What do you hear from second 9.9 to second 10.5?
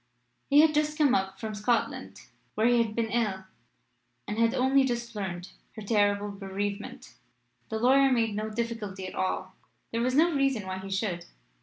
There was no